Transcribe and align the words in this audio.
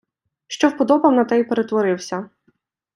Що 0.47 0.69
вподобав, 0.69 1.11
на 1.11 1.25
те 1.25 1.39
й 1.39 1.43
перетворився. 1.43 2.29